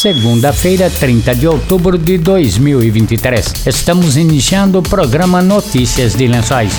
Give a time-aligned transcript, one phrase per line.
[0.00, 3.66] segunda-feira, 30 de outubro de 2023.
[3.66, 6.72] Estamos iniciando o programa Notícias de Lençóis.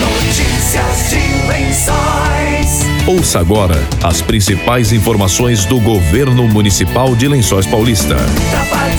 [0.00, 2.80] Notícias de Lençóis.
[3.06, 8.16] Ouça agora as principais informações do governo municipal de Lençóis Paulista.
[8.50, 8.98] Trabalho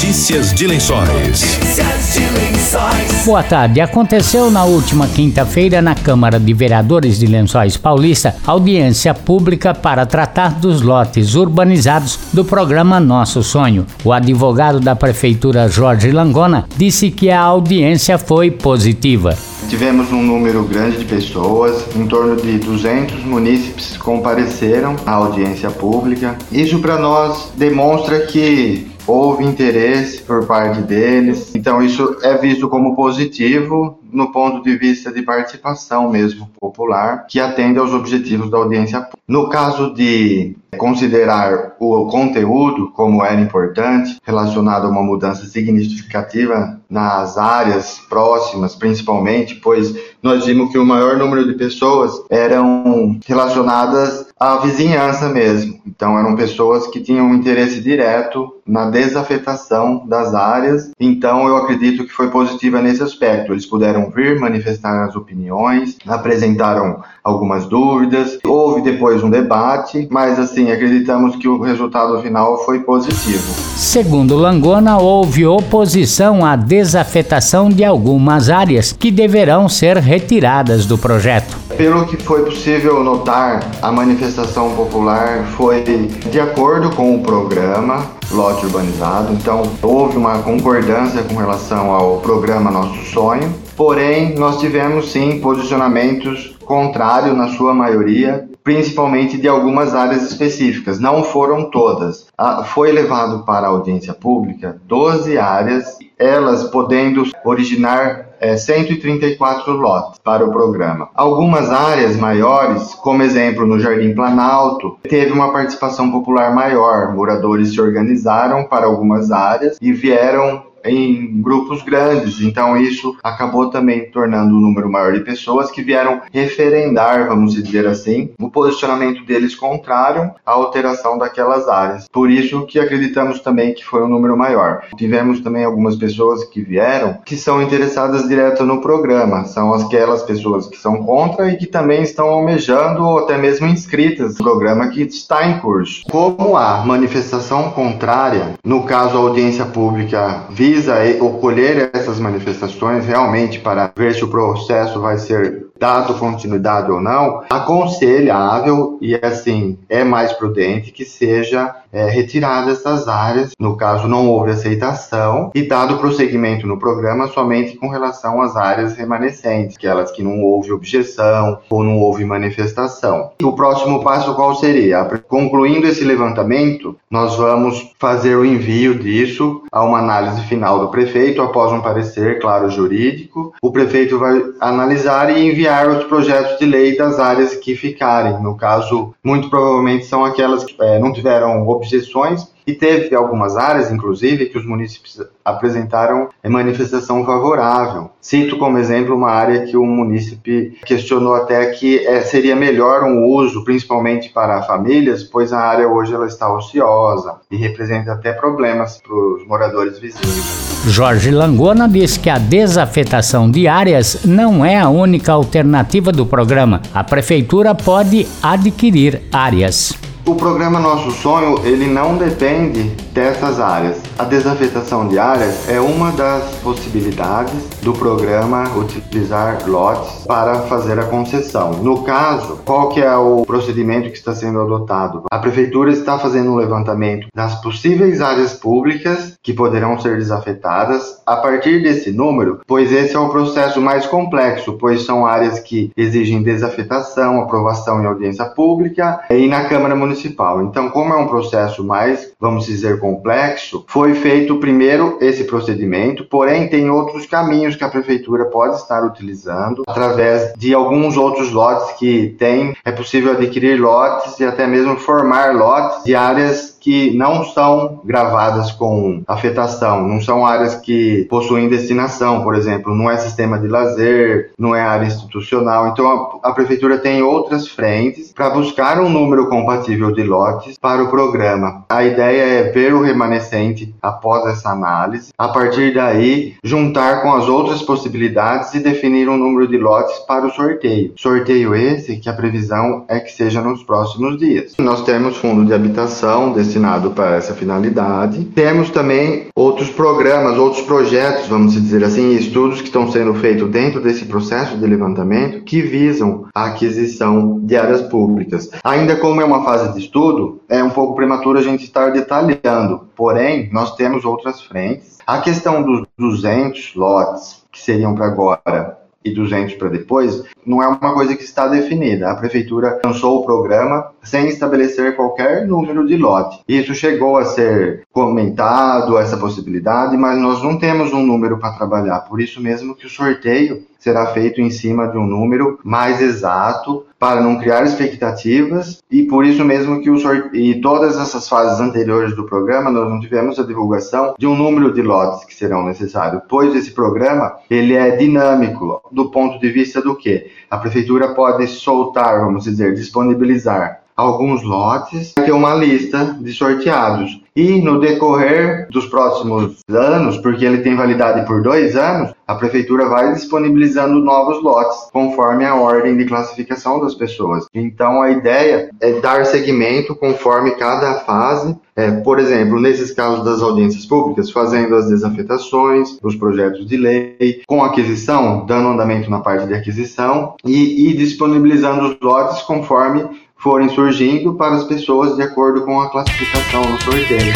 [0.00, 1.58] Notícias de Lençóis.
[1.58, 3.26] Notícias de Lençóis.
[3.26, 3.82] Boa tarde.
[3.82, 10.58] Aconteceu na última quinta-feira na Câmara de Vereadores de Lençóis Paulista audiência pública para tratar
[10.58, 13.84] dos lotes urbanizados do programa Nosso Sonho.
[14.02, 19.36] O advogado da Prefeitura, Jorge Langona, disse que a audiência foi positiva.
[19.68, 26.38] Tivemos um número grande de pessoas, em torno de 200 munícipes compareceram à audiência pública.
[26.50, 32.94] Isso para nós demonstra que houve interesse por parte deles, então isso é visto como
[32.94, 39.00] positivo no ponto de vista de participação mesmo popular, que atende aos objetivos da audiência
[39.00, 39.18] pública.
[39.26, 47.38] No caso de considerar o conteúdo como era importante, relacionado a uma mudança significativa nas
[47.38, 54.56] áreas próximas, principalmente, pois nós vimos que o maior número de pessoas eram relacionadas à
[54.56, 55.78] vizinhança mesmo.
[55.86, 60.92] Então, eram pessoas que tinham um interesse direto na desafetação das áreas.
[60.98, 63.52] Então, eu acredito que foi positiva nesse aspecto.
[63.52, 70.70] Eles puderam vir manifestar as opiniões, apresentaram algumas dúvidas, houve depois um debate, mas assim,
[70.70, 73.52] acreditamos que o resultado final foi positivo.
[73.76, 81.59] Segundo Langona, houve oposição à desafetação de algumas áreas que deverão ser retiradas do projeto.
[81.80, 88.66] Pelo que foi possível notar, a manifestação popular foi de acordo com o programa lote
[88.66, 93.50] urbanizado, então houve uma concordância com relação ao programa Nosso Sonho.
[93.78, 101.00] Porém, nós tivemos sim posicionamentos contrários na sua maioria, principalmente de algumas áreas específicas.
[101.00, 102.26] Não foram todas.
[102.36, 110.18] Ah, Foi levado para a audiência pública 12 áreas, elas podendo originar é, 134 lotes
[110.24, 111.10] para o programa.
[111.14, 117.14] Algumas áreas maiores, como exemplo no Jardim Planalto, teve uma participação popular maior.
[117.14, 124.10] Moradores se organizaram para algumas áreas e vieram em grupos grandes, então isso acabou também
[124.10, 129.54] tornando um número maior de pessoas que vieram referendar, vamos dizer assim, o posicionamento deles
[129.54, 132.08] contrário à alteração daquelas áreas.
[132.08, 134.84] Por isso que acreditamos também que foi um número maior.
[134.96, 140.66] Tivemos também algumas pessoas que vieram que são interessadas direto no programa, são aquelas pessoas
[140.66, 145.02] que são contra e que também estão almejando ou até mesmo inscritas no programa que
[145.02, 146.02] está em curso.
[146.10, 153.92] Como a manifestação contrária, no caso a audiência pública visa ocolher essas manifestações realmente para
[153.96, 160.30] ver se o processo vai ser dado continuidade ou não, aconselhável e assim é mais
[160.34, 163.52] prudente que seja é, retirada essas áreas.
[163.58, 168.94] No caso, não houve aceitação e dado prosseguimento no programa somente com relação às áreas
[168.94, 173.30] remanescentes, aquelas que não houve objeção ou não houve manifestação.
[173.42, 175.02] O próximo passo qual seria?
[175.26, 181.40] Concluindo esse levantamento, nós vamos fazer o envio disso a uma análise final do prefeito
[181.40, 183.54] após um parecer, claro, jurídico.
[183.62, 188.42] O prefeito vai analisar e enviar os projetos de lei das áreas que ficarem.
[188.42, 193.90] No caso, muito provavelmente são aquelas que é, não tiveram objeções e teve algumas áreas,
[193.90, 198.10] inclusive, que os munícipes apresentaram manifestação favorável.
[198.20, 203.24] Cito como exemplo uma área que o munícipe questionou até que é, seria melhor um
[203.24, 209.00] uso, principalmente para famílias, pois a área hoje ela está ociosa e representa até problemas
[209.00, 210.70] para os moradores vizinhos.
[210.86, 216.80] Jorge Langona diz que a desafetação de áreas não é a única alternativa do programa.
[216.94, 220.09] A prefeitura pode adquirir áreas.
[220.30, 224.00] O programa Nosso Sonho, ele não depende dessas áreas.
[224.16, 227.52] A desafetação de áreas é uma das possibilidades
[227.82, 231.72] do programa utilizar lotes para fazer a concessão.
[231.82, 235.24] No caso, qual que é o procedimento que está sendo adotado?
[235.28, 241.38] A prefeitura está fazendo um levantamento das possíveis áreas públicas que poderão ser desafetadas a
[241.38, 246.40] partir desse número, pois esse é o processo mais complexo, pois são áreas que exigem
[246.40, 250.62] desafetação, aprovação em audiência pública e na Câmara Municipal municipal.
[250.62, 256.68] Então, como é um processo mais, vamos dizer, complexo, foi feito primeiro esse procedimento, porém
[256.68, 262.34] tem outros caminhos que a prefeitura pode estar utilizando através de alguns outros lotes que
[262.38, 268.00] tem, é possível adquirir lotes e até mesmo formar lotes de áreas que não são
[268.04, 273.68] gravadas com afetação, não são áreas que possuem destinação, por exemplo, não é sistema de
[273.68, 275.88] lazer, não é área institucional.
[275.88, 281.02] Então a, a prefeitura tem outras frentes para buscar um número compatível de lotes para
[281.02, 281.84] o programa.
[281.88, 287.48] A ideia é ver o remanescente após essa análise, a partir daí juntar com as
[287.48, 291.12] outras possibilidades e definir um número de lotes para o sorteio.
[291.16, 294.74] Sorteio esse que a previsão é que seja nos próximos dias.
[294.78, 298.44] Nós temos fundo de habitação destinado para essa finalidade.
[298.44, 304.00] Temos também outros programas, outros projetos, vamos dizer assim, estudos que estão sendo feitos dentro
[304.00, 308.70] desse processo de levantamento que visam a aquisição de áreas públicas.
[308.84, 313.08] Ainda como é uma fase de estudo, é um pouco prematuro a gente estar detalhando,
[313.16, 315.18] porém, nós temos outras frentes.
[315.26, 320.88] A questão dos 200 lotes que seriam para agora e 200 para depois, não é
[320.88, 322.30] uma coisa que está definida.
[322.30, 326.60] A prefeitura lançou o programa sem estabelecer qualquer número de lote.
[326.66, 332.20] Isso chegou a ser comentado, essa possibilidade, mas nós não temos um número para trabalhar.
[332.20, 337.06] Por isso mesmo que o sorteio será feito em cima de um número mais exato
[337.18, 339.02] para não criar expectativas.
[339.10, 343.08] E por isso mesmo que o sorteio e todas essas fases anteriores do programa nós
[343.08, 347.56] não tivemos a divulgação de um número de lotes que serão necessários, pois esse programa
[347.68, 352.94] ele é dinâmico do ponto de vista do que a prefeitura pode soltar, vamos dizer,
[352.94, 357.40] disponibilizar alguns lotes, ter uma lista de sorteados.
[357.54, 363.08] E no decorrer dos próximos anos, porque ele tem validade por dois anos, a prefeitura
[363.08, 367.66] vai disponibilizando novos lotes conforme a ordem de classificação das pessoas.
[367.74, 371.76] Então a ideia é dar seguimento conforme cada fase.
[371.96, 377.62] É, por exemplo, nesses casos das audiências públicas, fazendo as desafetações, os projetos de lei,
[377.66, 383.28] com aquisição, dando andamento na parte de aquisição e, e disponibilizando os lotes conforme
[383.60, 387.52] forem surgindo para as pessoas de acordo com a classificação do sorteio.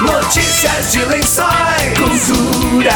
[0.00, 2.90] Notícias de Lençóis, Cultura.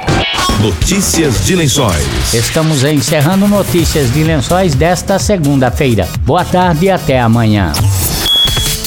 [0.60, 2.32] Notícias de Lençóis.
[2.32, 6.08] Estamos encerrando Notícias de Lençóis desta segunda-feira.
[6.24, 7.72] Boa tarde e até amanhã.